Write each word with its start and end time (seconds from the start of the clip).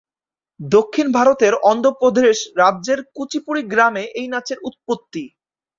দক্ষিণ 0.59 1.07
ভারতের 1.17 1.53
অন্ধ্রপ্রদেশ 1.71 2.37
রাজ্যের 2.57 2.99
কুচিপুড়ি 3.15 3.61
গ্রামে 3.71 4.03
এই 4.19 4.27
নাচের 4.33 4.59
উৎপত্তি। 4.63 5.23